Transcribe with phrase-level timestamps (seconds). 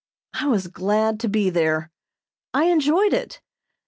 [0.33, 1.91] I was glad to be there.
[2.55, 3.39] I enjoyed it.